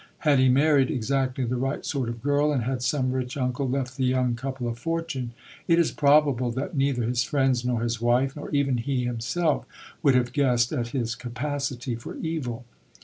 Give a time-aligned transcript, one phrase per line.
[0.25, 3.97] Had he married exactly the right sort of girl, and had some rich uncle left
[3.97, 5.31] the young couple a fortune,
[5.67, 9.63] it is probable that neither his friends, nor his wife, nor even he himself,
[10.01, 12.65] would have guessed at his capacity for evil.